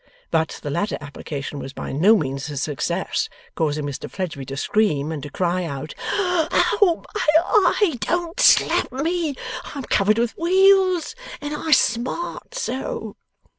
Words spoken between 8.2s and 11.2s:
slap me! I'm covered with weales